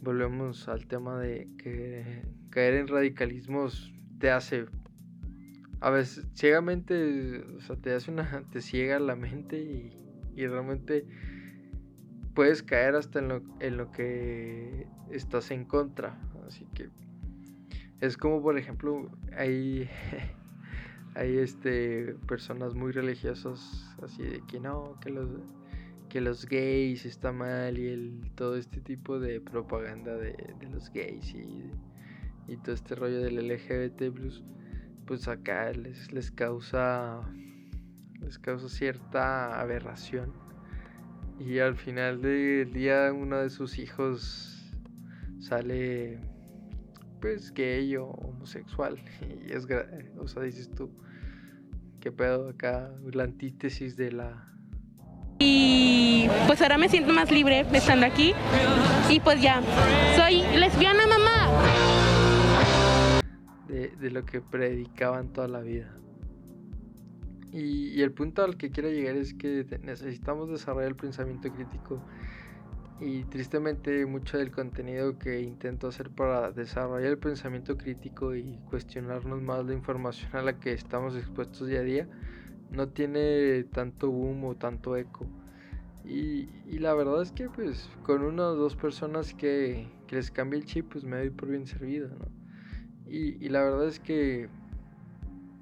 volvemos 0.00 0.68
al 0.68 0.86
tema 0.86 1.18
de 1.18 1.48
que 1.58 2.22
caer 2.50 2.74
en 2.74 2.86
radicalismos 2.86 3.92
te 4.20 4.30
hace 4.30 4.66
a 5.80 5.90
veces 5.90 6.26
ciegamente, 6.34 7.44
o 7.56 7.60
sea, 7.60 7.76
te 7.76 7.94
hace 7.94 8.10
una, 8.10 8.44
te 8.50 8.60
ciega 8.60 8.98
la 8.98 9.16
mente 9.16 9.58
y, 9.58 9.94
realmente 10.36 11.04
puedes 12.32 12.62
caer 12.62 12.94
hasta 12.94 13.18
en 13.18 13.26
lo, 13.26 13.42
en 13.58 13.76
lo 13.76 13.90
que 13.90 14.86
estás 15.10 15.50
en 15.50 15.64
contra. 15.64 16.16
Así 16.46 16.64
que 16.74 16.90
es 18.00 18.16
como, 18.16 18.40
por 18.40 18.56
ejemplo, 18.56 19.10
hay, 19.36 19.88
hay 21.16 21.38
este, 21.38 22.14
personas 22.28 22.74
muy 22.74 22.92
religiosas, 22.92 23.96
así 24.02 24.22
de 24.22 24.42
que 24.46 24.60
no, 24.60 24.98
que 25.00 25.10
los, 25.10 25.28
que 26.08 26.20
los 26.20 26.46
gays 26.46 27.04
está 27.04 27.32
mal 27.32 27.76
y 27.76 27.88
el, 27.88 28.30
todo 28.36 28.56
este 28.56 28.80
tipo 28.80 29.18
de 29.18 29.40
propaganda 29.40 30.16
de, 30.16 30.54
los 30.70 30.92
gays 30.92 31.34
y, 31.34 31.72
y 32.46 32.56
todo 32.58 32.76
este 32.76 32.94
rollo 32.94 33.20
del 33.20 33.48
LGBT 33.48 34.02
pues 35.08 35.26
acá 35.26 35.72
les, 35.72 36.12
les 36.12 36.30
causa 36.30 37.22
les 38.20 38.38
causa 38.38 38.68
cierta 38.68 39.58
aberración. 39.58 40.34
Y 41.40 41.60
al 41.60 41.76
final 41.76 42.20
del 42.20 42.72
día 42.72 43.10
uno 43.12 43.38
de 43.38 43.48
sus 43.48 43.78
hijos 43.78 44.70
sale 45.40 46.20
pues 47.20 47.52
gay 47.54 47.96
o 47.96 48.08
homosexual. 48.08 49.02
Y 49.48 49.52
es 49.52 49.66
o 50.18 50.28
sea 50.28 50.42
dices 50.42 50.70
tú 50.70 50.90
qué 52.00 52.12
pedo 52.12 52.50
acá 52.50 52.90
la 53.12 53.24
antítesis 53.24 53.96
de 53.96 54.12
la 54.12 54.44
y 55.40 56.28
pues 56.48 56.60
ahora 56.60 56.78
me 56.78 56.88
siento 56.88 57.12
más 57.14 57.30
libre 57.30 57.64
estando 57.72 58.06
aquí. 58.06 58.34
Y 59.08 59.20
pues 59.20 59.40
ya 59.40 59.62
soy 60.16 60.42
lesbiana 60.58 61.06
mamá 61.06 62.17
de, 63.68 64.10
lo 64.10 64.24
que 64.24 64.40
predicaban 64.40 65.32
toda 65.32 65.48
la 65.48 65.60
vida. 65.60 65.94
Y, 67.52 68.00
el 68.02 68.12
punto 68.12 68.42
al 68.44 68.56
que 68.56 68.70
quiero 68.70 68.90
llegar 68.90 69.16
es 69.16 69.34
que 69.34 69.64
necesitamos 69.82 70.48
desarrollar 70.48 70.88
el 70.88 70.96
pensamiento 70.96 71.52
crítico. 71.52 72.02
Y 73.00 73.22
tristemente 73.24 74.04
mucho 74.06 74.38
del 74.38 74.50
contenido 74.50 75.18
que 75.18 75.40
intento 75.40 75.86
hacer 75.86 76.10
para 76.10 76.50
desarrollar 76.50 77.10
el 77.10 77.18
pensamiento 77.18 77.76
crítico 77.76 78.34
y 78.34 78.58
cuestionarnos 78.68 79.40
más 79.40 79.64
la 79.64 79.72
información 79.72 80.34
a 80.34 80.42
la 80.42 80.58
que 80.58 80.72
estamos 80.72 81.14
expuestos 81.14 81.68
día 81.68 81.80
a 81.80 81.84
día 81.84 82.08
no 82.72 82.88
tiene 82.88 83.64
tanto 83.72 84.10
boom 84.10 84.44
o 84.44 84.56
tanto 84.56 84.96
eco. 84.96 85.26
Y, 86.04 86.48
y 86.66 86.80
la 86.80 86.92
verdad 86.94 87.22
es 87.22 87.30
que 87.30 87.48
pues 87.48 87.88
con 88.02 88.22
una 88.22 88.48
o 88.48 88.56
dos 88.56 88.74
personas 88.74 89.32
que, 89.32 89.86
que 90.08 90.16
les 90.16 90.32
cambie 90.32 90.58
el 90.58 90.64
chip 90.64 90.90
pues 90.90 91.04
me 91.04 91.18
doy 91.18 91.30
por 91.30 91.48
bien 91.48 91.66
servido, 91.66 92.08
¿no? 92.08 92.37
Y, 93.10 93.48
la 93.48 93.62
verdad 93.62 93.88
es 93.88 94.00
que 94.00 94.48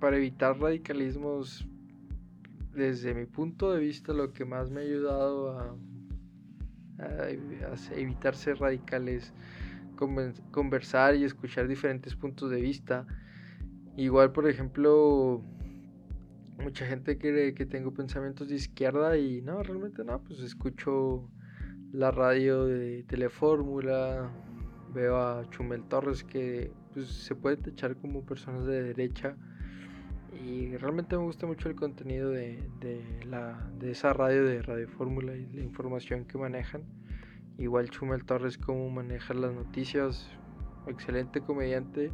para 0.01 0.17
evitar 0.17 0.59
radicalismos, 0.59 1.67
desde 2.75 3.15
mi 3.15 3.27
punto 3.27 3.73
de 3.73 3.81
vista, 3.81 4.13
lo 4.13 4.33
que 4.33 4.45
más 4.45 4.71
me 4.71 4.81
ha 4.81 4.85
ayudado 4.85 5.59
a, 5.59 5.77
evitar 7.95 8.35
ser 8.35 8.59
radical 8.59 9.09
es 9.09 9.33
conversar 10.51 11.15
y 11.15 11.25
escuchar 11.25 11.69
diferentes 11.69 12.15
puntos 12.17 12.51
de 12.51 12.61
vista. 12.61 13.07
Igual, 13.97 14.33
por 14.33 14.49
ejemplo, 14.49 15.43
mucha 16.59 16.87
gente 16.87 17.19
cree 17.19 17.55
que 17.55 17.67
tengo 17.67 17.93
pensamientos 17.93 18.49
de 18.49 18.57
izquierda 18.57 19.17
y 19.17 19.43
no, 19.43 19.63
realmente 19.63 20.05
no, 20.05 20.23
pues 20.23 20.41
escucho 20.41 21.31
la 21.93 22.11
radio 22.11 22.67
de 22.67 23.05
Telefórmula, 23.05 24.31
veo 24.93 25.17
a 25.17 25.49
Chumel 25.51 25.83
Torres 25.85 26.25
que 26.25 26.73
pues, 26.93 27.09
se 27.09 27.35
puede 27.35 27.59
echar 27.71 27.97
como 27.97 28.25
personas 28.25 28.65
de 28.67 28.83
derecha. 28.83 29.37
Y 30.45 30.77
realmente 30.77 31.17
me 31.17 31.23
gusta 31.23 31.47
mucho 31.47 31.69
el 31.69 31.77
contenido 31.77 32.31
de, 32.31 32.63
la, 33.25 33.71
de 33.79 33.91
esa 33.93 34.13
radio 34.13 34.45
de 34.45 34.63
Radio 34.63 34.89
Fórmula 34.89 35.35
y 35.35 35.47
la 35.47 35.63
información 35.63 36.25
que 36.25 36.37
manejan. 36.37 36.83
Igual 37.59 37.91
Chumel 37.91 38.25
Torres, 38.25 38.59
cómo 38.59 38.91
maneja 38.91 39.33
las 39.35 39.55
noticias. 39.55 40.29
Excelente 40.87 41.41
comediante. 41.41 42.13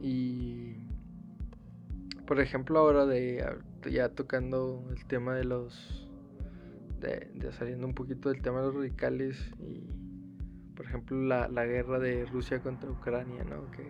Y 0.00 0.74
por 2.26 2.40
ejemplo, 2.40 2.80
ahora 2.80 3.06
de 3.06 3.44
ya 3.88 4.08
tocando 4.08 4.84
el 4.90 5.04
tema 5.06 5.34
de 5.34 5.44
los. 5.44 6.10
De, 7.00 7.30
de, 7.34 7.52
saliendo 7.52 7.86
un 7.86 7.94
poquito 7.94 8.30
del 8.30 8.42
tema 8.42 8.60
de 8.60 8.66
los 8.66 8.74
radicales 8.74 9.52
y 9.60 9.84
por 10.76 10.86
ejemplo, 10.86 11.16
la, 11.22 11.66
guerra 11.66 11.98
de 11.98 12.26
Rusia 12.26 12.60
contra 12.60 12.90
Ucrania, 12.90 13.42
¿no? 13.44 13.70
Que 13.70 13.86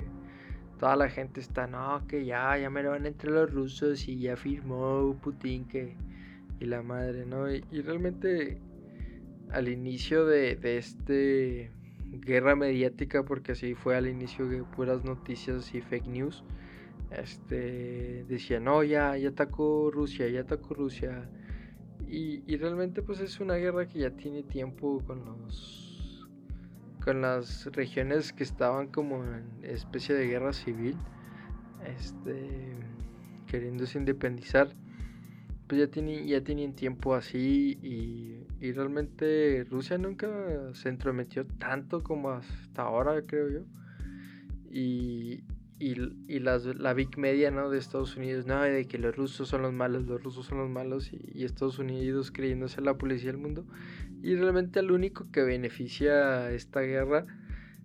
toda 0.79 0.97
la 0.97 1.09
gente 1.09 1.41
está, 1.41 1.67
no, 1.67 2.07
que 2.07 2.25
ya, 2.25 2.57
ya 2.57 2.71
me 2.71 2.83
lo 2.83 2.91
van 2.91 3.07
entre 3.07 3.31
los 3.31 3.53
rusos 3.53 4.09
y 4.09 4.21
ya 4.21 4.37
firmó 4.37 5.19
Putin 5.23 5.67
que... 5.67 5.97
Y 6.59 6.65
la 6.65 6.83
madre, 6.83 7.27
¿no? 7.27 7.53
Y, 7.53 7.61
realmente 7.83 8.59
al 9.51 9.69
inicio 9.69 10.25
de, 10.25 10.57
de 10.57 10.79
este 10.79 11.71
guerra 12.13 12.57
mediática, 12.57 13.25
porque 13.25 13.53
así 13.53 13.75
fue 13.75 13.95
al 13.95 14.07
inicio 14.07 14.49
de 14.49 14.63
puras 14.63 15.05
noticias 15.05 15.75
y 15.75 15.83
fake 15.83 16.07
news, 16.07 16.45
este, 17.11 18.25
decía, 18.25 18.59
no, 18.59 18.83
ya, 18.83 19.19
ya 19.19 19.29
atacó 19.29 19.91
Rusia, 19.91 20.29
ya 20.29 20.41
atacó 20.41 20.73
Rusia. 20.73 21.29
Y, 22.09 22.43
y 22.51 22.57
realmente 22.57 23.03
pues 23.03 23.21
es 23.21 23.39
una 23.39 23.57
guerra 23.57 23.87
que 23.87 23.99
ya 23.99 24.11
tiene 24.11 24.43
tiempo 24.43 25.03
con 25.07 25.25
los 25.27 25.86
con 27.07 27.21
las 27.21 27.67
regiones 27.67 28.33
que 28.33 28.43
estaban 28.43 28.89
como 28.89 29.23
en 29.23 29.45
especie 29.63 30.13
de 30.13 30.27
guerra 30.27 30.53
civil, 30.53 30.97
este, 31.87 32.75
queriéndose 33.47 33.97
independizar, 33.97 34.75
pues 35.69 35.83
ya, 35.83 35.87
tienen, 35.87 36.27
ya 36.27 36.43
tenían 36.43 36.75
tiempo 36.75 37.15
así 37.15 37.79
y, 37.81 38.45
y, 38.61 38.73
realmente 38.73 39.65
Rusia 39.71 39.99
nunca 39.99 40.29
se 40.75 40.89
entrometió 40.89 41.47
tanto 41.47 42.03
como 42.03 42.31
hasta 42.31 42.83
ahora, 42.83 43.23
creo 43.25 43.51
yo. 43.51 43.61
Y, 44.69 45.45
y, 45.79 46.41
las, 46.41 46.65
la 46.65 46.95
big 46.95 47.19
media 47.19 47.51
¿no? 47.51 47.71
de 47.71 47.79
Estados 47.79 48.17
Unidos, 48.17 48.47
no, 48.47 48.63
de 48.63 48.87
que 48.87 48.99
los 48.99 49.15
rusos 49.15 49.49
son 49.49 49.63
los 49.63 49.73
malos, 49.73 50.07
los 50.07 50.23
rusos 50.23 50.47
son 50.47 50.59
los 50.59 50.71
malos 50.71 51.13
y, 51.13 51.45
Estados 51.45 51.79
Unidos 51.79 52.33
creyéndose 52.33 52.81
la 52.81 52.95
policía 52.99 53.31
del 53.31 53.41
mundo. 53.41 53.65
Y 54.27 54.35
realmente 54.35 54.81
el 54.81 54.91
único 54.91 55.31
que 55.31 55.45
beneficia 55.45 56.51
esta 56.51 56.81
guerra 56.81 57.27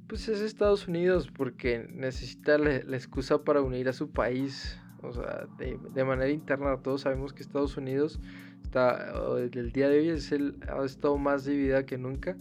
pues 0.07 0.27
es 0.27 0.41
Estados 0.41 0.87
Unidos 0.87 1.29
porque 1.31 1.87
necesita 1.93 2.57
la, 2.57 2.77
excusa 2.77 3.43
para 3.43 3.61
unir 3.61 3.87
a 3.87 3.93
su 3.93 4.09
país. 4.09 4.81
O 5.03 5.13
sea, 5.13 5.45
de, 5.59 6.03
manera 6.03 6.31
interna 6.31 6.75
todos 6.81 7.01
sabemos 7.01 7.31
que 7.31 7.43
Estados 7.43 7.77
Unidos 7.77 8.19
está, 8.63 9.13
el 9.37 9.71
día 9.71 9.87
de 9.87 9.99
hoy 9.99 10.09
es 10.09 10.31
el, 10.31 10.57
ha 10.67 10.83
estado 10.83 11.15
más 11.19 11.45
dividida 11.45 11.85
que 11.85 11.99
nunca. 11.99 12.35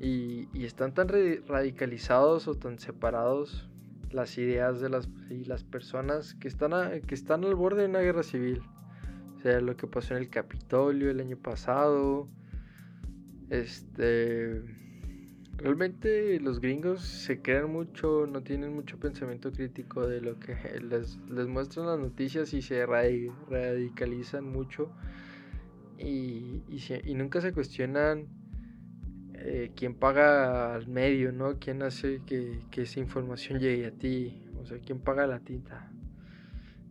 Y, 0.00 0.48
están 0.64 0.92
tan 0.92 1.06
radicalizados 1.46 2.48
o 2.48 2.56
tan 2.56 2.80
separados 2.80 3.70
las 4.10 4.38
ideas 4.38 4.80
de 4.80 4.88
las, 4.88 5.08
y 5.30 5.44
las 5.44 5.62
personas 5.62 6.34
que 6.34 6.48
están, 6.48 7.00
que 7.02 7.14
están 7.14 7.44
al 7.44 7.54
borde 7.54 7.82
de 7.82 7.88
una 7.90 8.00
guerra 8.00 8.24
civil. 8.24 8.60
O 9.36 9.38
sea, 9.38 9.60
lo 9.60 9.76
que 9.76 9.86
pasó 9.86 10.16
en 10.16 10.22
el 10.22 10.30
Capitolio 10.30 11.12
el 11.12 11.20
año 11.20 11.36
pasado. 11.36 12.28
Este. 13.50 14.62
Realmente 15.58 16.40
los 16.40 16.58
gringos 16.58 17.02
se 17.02 17.42
crean 17.42 17.70
mucho, 17.70 18.26
no 18.26 18.42
tienen 18.42 18.74
mucho 18.74 18.98
pensamiento 18.98 19.52
crítico 19.52 20.06
de 20.06 20.22
lo 20.22 20.38
que 20.38 20.56
les, 20.82 21.18
les 21.28 21.46
muestran 21.48 21.86
las 21.86 21.98
noticias 21.98 22.54
y 22.54 22.62
se 22.62 22.86
radicalizan 22.86 24.44
mucho. 24.44 24.90
Y, 25.98 26.62
y, 26.68 27.14
nunca 27.14 27.42
se 27.42 27.52
cuestionan 27.52 28.28
eh, 29.34 29.72
quién 29.76 29.94
paga 29.94 30.74
al 30.74 30.88
medio, 30.88 31.30
¿no? 31.30 31.58
¿Quién 31.58 31.82
hace 31.82 32.22
que, 32.24 32.62
esa 32.74 33.00
información 33.00 33.58
llegue 33.58 33.86
a 33.86 33.90
ti? 33.90 34.42
O 34.58 34.64
sea, 34.64 34.78
¿quién 34.78 35.00
paga 35.00 35.26
la 35.26 35.40
tinta? 35.40 35.92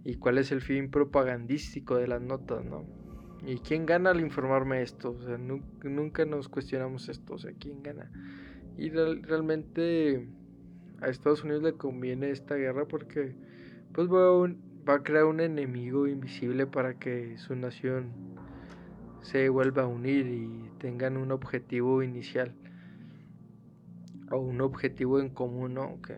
¿Y 0.04 0.16
cuál 0.16 0.38
es 0.38 0.52
el 0.52 0.62
fin 0.62 0.92
propagandístico 0.92 1.96
de 1.96 2.08
las 2.08 2.22
notas, 2.22 2.64
¿no? 2.64 2.86
¿Y 3.46 3.58
quién 3.60 3.86
gana 3.86 4.12
al 4.12 4.20
informarme 4.20 4.82
esto? 4.82 5.12
O 5.12 5.22
sea, 5.24 5.38
nunca 5.38 6.26
nos 6.26 6.50
cuestionamos 6.50 7.08
esto, 7.10 7.36
o 7.36 7.38
sea, 7.38 7.52
¿quién 7.58 7.82
gana? 7.82 8.12
Y 8.78 8.90
realmente 8.90 10.28
a 11.02 11.08
Estados 11.08 11.44
Unidos 11.44 11.64
le 11.64 11.74
conviene 11.74 12.32
esta 12.32 12.56
guerra 12.56 12.86
porque 12.86 13.36
pues 13.94 14.10
va 14.10 14.94
a 14.94 15.04
crear 15.04 15.26
un 15.26 15.40
enemigo 15.40 16.08
invisible 16.08 16.68
para 16.68 17.00
que 17.00 17.38
su 17.38 17.56
nación 17.56 18.12
se 19.22 19.50
vuelva 19.50 19.84
a 19.84 19.88
unir 19.88 20.28
y 20.28 20.70
tengan 20.80 21.18
un 21.18 21.32
objetivo 21.32 22.04
inicial 22.04 22.54
o 24.32 24.38
un 24.38 24.62
objetivo 24.62 25.20
en 25.20 25.30
común, 25.30 25.74
¿no? 25.74 26.02
Que, 26.02 26.18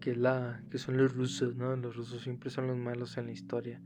que, 0.00 0.16
la, 0.16 0.62
que 0.70 0.78
son 0.78 0.96
los 0.96 1.14
rusos, 1.14 1.56
¿no? 1.56 1.74
Los 1.76 1.96
rusos 1.96 2.22
siempre 2.22 2.50
son 2.50 2.66
los 2.66 2.76
malos 2.76 3.16
en 3.16 3.26
la 3.26 3.32
historia. 3.32 3.80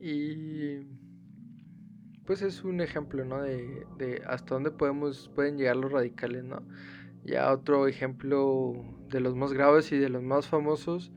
Y 0.00 0.80
pues 2.26 2.42
es 2.42 2.64
un 2.64 2.80
ejemplo, 2.80 3.24
¿no? 3.24 3.42
De, 3.42 4.22
hasta 4.26 4.54
dónde 4.54 4.70
podemos, 4.70 5.30
pueden 5.34 5.56
llegar 5.56 5.76
los 5.76 5.92
radicales, 5.92 6.44
¿no? 6.44 6.62
Ya 7.24 7.52
otro 7.52 7.88
ejemplo 7.88 8.74
de 9.08 9.20
los 9.20 9.34
más 9.34 9.52
graves 9.52 9.90
y 9.92 9.98
de 9.98 10.08
los 10.08 10.22
más 10.22 10.46
famosos 10.46 11.12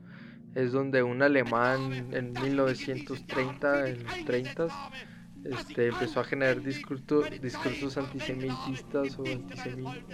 es 0.54 0.72
donde 0.72 1.02
un 1.02 1.22
alemán 1.22 2.12
en 2.12 2.32
1930, 2.32 3.88
en 3.88 4.04
los 4.04 4.24
30 4.24 4.68
este, 5.44 5.86
empezó 5.86 6.20
a 6.20 6.24
generar 6.24 6.60
discursos 6.62 7.96
antisemitistas 7.96 9.18
o 9.18 9.24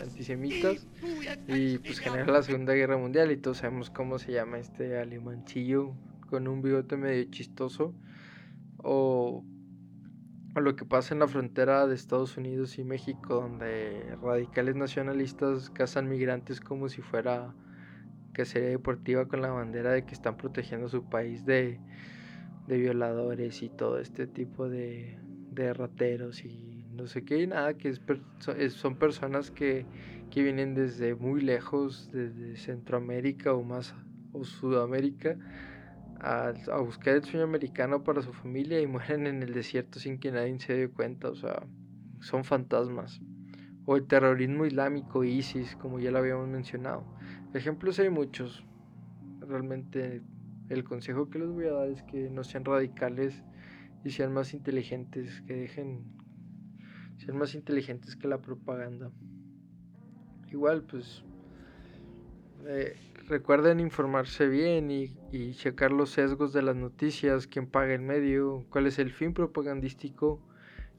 antisemitas 0.00 0.86
y 1.48 1.78
pues 1.78 1.98
generó 1.98 2.32
la 2.32 2.42
Segunda 2.42 2.74
Guerra 2.74 2.96
Mundial 2.96 3.32
y 3.32 3.36
todos 3.36 3.58
sabemos 3.58 3.90
cómo 3.90 4.18
se 4.18 4.32
llama 4.32 4.58
este 4.58 4.98
alemanchillo 4.98 5.94
con 6.28 6.46
un 6.46 6.62
bigote 6.62 6.96
medio 6.96 7.24
chistoso 7.30 7.94
o, 8.78 9.44
o 10.56 10.60
lo 10.60 10.75
que 10.75 10.84
pasa 10.84 11.14
en 11.14 11.20
la 11.20 11.28
frontera 11.28 11.86
de 11.86 11.94
Estados 11.94 12.36
Unidos 12.36 12.78
y 12.78 12.84
México 12.84 13.34
donde 13.34 14.16
radicales 14.22 14.75
nacionalistas 14.75 15.70
cazan 15.70 16.08
migrantes 16.08 16.60
como 16.60 16.88
si 16.88 17.02
fuera 17.02 17.54
que 18.34 18.44
sería 18.44 18.70
deportiva 18.70 19.26
con 19.26 19.42
la 19.42 19.50
bandera 19.50 19.92
de 19.92 20.04
que 20.04 20.14
están 20.14 20.36
protegiendo 20.36 20.88
su 20.88 21.08
país 21.08 21.44
de 21.46 21.78
de 22.66 22.78
violadores 22.78 23.62
y 23.62 23.68
todo 23.68 23.98
este 23.98 24.26
tipo 24.26 24.68
de, 24.68 25.18
de 25.52 25.72
rateros 25.72 26.44
y 26.44 26.84
no 26.92 27.06
sé 27.06 27.25
qué, 27.25 27.42
y 27.42 27.46
nada, 27.46 27.75
que 27.75 27.88
es, 27.90 28.00
son 28.72 28.96
personas 28.96 29.50
que, 29.50 29.87
que, 30.31 30.42
vienen 30.42 30.74
desde 30.74 31.14
muy 31.14 31.42
lejos, 31.42 32.11
desde 32.12 32.57
Centroamérica 32.57 33.52
o 33.52 33.62
más, 33.62 33.94
o 34.33 34.44
Sudamérica, 34.44 35.37
a, 36.20 36.52
a, 36.72 36.81
buscar 36.81 37.14
el 37.14 37.24
sueño 37.24 37.44
americano 37.44 38.02
para 38.05 38.22
su 38.22 38.33
familia 38.33 38.81
y 38.81 38.87
mueren 38.88 39.26
en 39.26 39.42
el 39.42 39.52
desierto 39.52 39.98
sin 39.98 40.18
que 40.18 40.33
nadie 40.33 40.59
se 40.61 40.74
dé 40.74 40.88
cuenta, 40.88 41.31
o 41.31 41.35
sea, 41.35 41.66
son 42.20 42.44
fantasmas. 42.44 43.20
O 43.85 43.96
el 43.96 44.07
terrorismo 44.07 44.66
islámico, 44.66 45.22
ISIS, 45.22 45.76
como 45.76 46.00
ya 46.00 46.11
lo 46.11 46.18
habíamos 46.18 46.48
mencionado. 46.48 47.05
Ejemplos 47.55 47.98
hay 48.00 48.11
muchos, 48.11 48.66
realmente 49.40 50.22
el 50.68 50.85
consejo 50.85 51.31
que 51.31 51.38
les 51.38 51.48
voy 51.48 51.66
a 51.66 51.72
dar 51.72 51.88
es 51.88 52.02
que 52.02 52.29
no 52.31 52.42
sean 52.42 52.64
radicales 52.64 53.42
y 54.05 54.11
sean 54.11 54.33
más 54.33 54.55
inteligentes, 54.55 55.42
que 55.42 55.55
dejen, 55.55 56.05
sean 57.18 57.37
más 57.37 57.55
inteligentes 57.55 58.16
que 58.16 58.29
la 58.29 58.40
propaganda. 58.40 59.11
Igual, 60.50 60.83
pues, 60.83 61.24
eh, 62.66 62.97
recuerden 63.29 63.81
informarse 63.81 64.49
bien 64.49 64.90
y, 64.90 65.55
checar 65.55 65.92
los 65.92 66.11
sesgos 66.11 66.53
de 66.53 66.62
las 66.62 66.77
noticias, 66.77 67.47
quién 67.47 67.66
paga 67.66 67.95
el 67.95 68.01
medio, 68.01 68.64
cuál 68.71 68.87
es 68.87 68.99
el 68.99 69.11
fin 69.12 69.35
propagandístico 69.35 70.40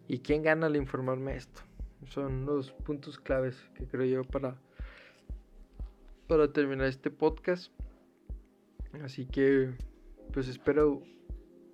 y 0.07 0.19
quién 0.19 0.43
gana 0.43 0.67
al 0.67 0.75
informarme 0.75 1.35
esto. 1.35 1.61
Son 2.09 2.45
los 2.45 2.71
puntos 2.71 3.17
claves 3.17 3.69
que 3.75 3.87
creo 3.87 4.05
yo 4.05 4.23
para, 4.23 4.59
para 6.27 6.51
terminar 6.51 6.87
este 6.87 7.09
podcast. 7.09 7.71
Así 9.03 9.25
que 9.25 9.73
pues 10.31 10.47
espero 10.47 11.01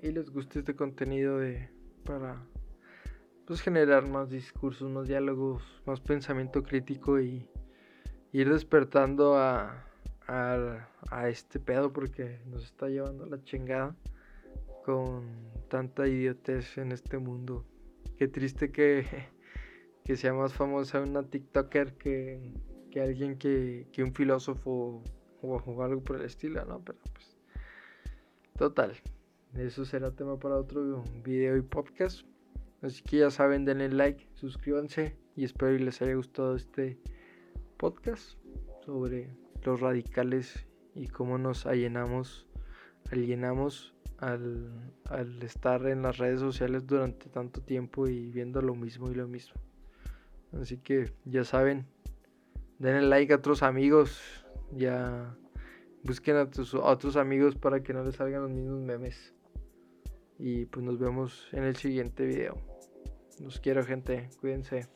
y 0.01 0.11
les 0.11 0.29
guste 0.29 0.59
este 0.59 0.75
contenido 0.75 1.37
de 1.37 1.69
para 2.05 2.45
pues 3.45 3.61
generar 3.61 4.07
más 4.07 4.29
discursos, 4.29 4.89
más 4.89 5.07
diálogos, 5.07 5.63
más 5.85 5.99
pensamiento 5.99 6.63
crítico 6.63 7.19
y 7.19 7.47
ir 8.33 8.51
despertando 8.51 9.37
a, 9.37 9.85
a, 10.27 10.89
a 11.09 11.29
este 11.29 11.59
pedo 11.59 11.93
porque 11.93 12.39
nos 12.47 12.65
está 12.65 12.89
llevando 12.89 13.25
la 13.27 13.41
chingada 13.43 13.95
con 14.83 15.23
tanta 15.69 16.07
idiotez 16.07 16.77
en 16.77 16.91
este 16.91 17.19
mundo. 17.19 17.65
Qué 18.17 18.27
triste 18.27 18.71
que, 18.71 19.05
que 20.03 20.17
sea 20.17 20.33
más 20.33 20.53
famosa 20.53 20.99
una 20.99 21.23
TikToker 21.23 21.93
que, 21.93 22.51
que 22.91 23.01
alguien 23.01 23.37
que, 23.37 23.87
que 23.93 24.03
un 24.03 24.13
filósofo 24.13 25.03
o, 25.41 25.83
algo 25.83 26.01
por 26.03 26.17
el 26.17 26.23
estilo, 26.23 26.65
¿no? 26.65 26.83
Pero 26.83 26.99
pues. 27.13 27.37
Total. 28.57 28.93
Eso 29.55 29.85
será 29.85 30.11
tema 30.11 30.39
para 30.39 30.55
otro 30.55 31.03
video 31.23 31.55
y 31.57 31.61
podcast. 31.61 32.25
Así 32.81 33.03
que 33.03 33.17
ya 33.17 33.29
saben, 33.29 33.65
denle 33.65 33.89
like, 33.89 34.27
suscríbanse 34.33 35.15
y 35.35 35.43
espero 35.45 35.77
que 35.77 35.83
les 35.83 36.01
haya 36.01 36.15
gustado 36.15 36.55
este 36.55 36.99
podcast 37.83 38.37
sobre 38.85 39.27
los 39.61 39.81
radicales 39.81 40.65
y 40.95 41.09
cómo 41.09 41.37
nos 41.37 41.65
alienamos, 41.65 42.47
alienamos 43.11 43.93
al, 44.19 44.71
estar 45.41 45.85
en 45.87 46.01
las 46.01 46.17
redes 46.17 46.39
sociales 46.39 46.87
durante 46.87 47.27
tanto 47.27 47.59
tiempo 47.59 48.07
y 48.07 48.31
viendo 48.31 48.61
lo 48.61 48.73
mismo 48.73 49.11
y 49.11 49.15
lo 49.15 49.27
mismo. 49.27 49.59
Así 50.53 50.77
que 50.77 51.11
ya 51.25 51.43
saben, 51.43 51.85
denle 52.79 53.01
like 53.01 53.33
a 53.33 53.35
otros 53.35 53.63
amigos, 53.63 54.17
ya 54.71 55.35
busquen 56.03 56.37
a, 56.37 56.49
tus, 56.49 56.73
otros 56.75 57.17
amigos 57.17 57.57
para 57.57 57.83
que 57.83 57.91
no 57.91 58.05
les 58.05 58.15
salgan 58.15 58.43
los 58.43 58.51
mismos 58.51 58.79
memes. 58.79 59.33
Y 60.39 60.67
pues 60.67 60.85
nos 60.85 60.97
vemos 60.99 61.49
en 61.51 61.65
el 61.65 61.75
siguiente 61.75 62.25
video. 62.25 62.55
Los 63.41 63.59
quiero 63.59 63.83
gente, 63.83 64.29
cuídense. 64.39 64.87